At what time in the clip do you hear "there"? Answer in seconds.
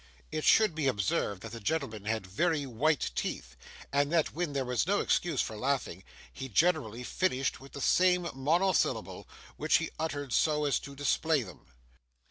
4.53-4.65